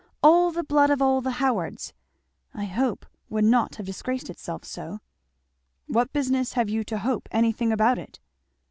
[0.23, 1.93] 'All the blood of all the Howards,'
[2.55, 4.97] I hope would not have disgraced itself so."
[5.85, 8.19] "What business have you to 'hope' anything about it?"